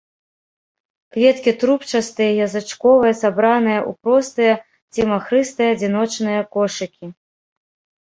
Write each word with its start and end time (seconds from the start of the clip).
Кветкі 1.17 1.53
трубчастыя 1.63 2.29
і 2.31 2.39
язычковыя, 2.47 3.13
сабраныя 3.21 3.79
ў 3.89 4.09
простыя 4.09 4.53
ці 4.93 5.01
махрыстыя 5.15 5.67
адзіночныя 5.79 6.41
кошыкі. 6.61 7.05